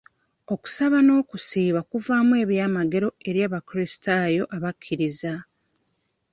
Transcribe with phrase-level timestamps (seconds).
[0.53, 5.33] Okusaba n'okusiiba kuvaamu eby'amagero eri abakulisitaayo abakkiriza.